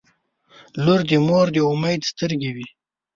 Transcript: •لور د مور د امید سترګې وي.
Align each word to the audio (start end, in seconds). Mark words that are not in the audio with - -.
•لور 0.83 1.01
د 1.09 1.11
مور 1.27 1.47
د 1.55 1.57
امید 1.71 2.01
سترګې 2.11 2.51
وي. 2.55 2.67